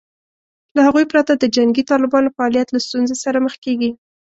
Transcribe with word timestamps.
له 0.75 0.81
هغوی 0.87 1.05
پرته 1.13 1.31
د 1.35 1.43
جنګي 1.55 1.83
طالبانو 1.91 2.33
فعالیت 2.35 2.67
له 2.71 2.79
ستونزې 2.85 3.15
سره 3.23 3.37
مخ 3.45 3.55
کېږي 3.65 3.89